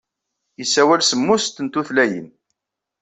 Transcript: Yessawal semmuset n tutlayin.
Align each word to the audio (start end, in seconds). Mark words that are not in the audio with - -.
Yessawal 0.59 1.01
semmuset 1.03 1.57
n 1.61 1.67
tutlayin. 1.67 2.27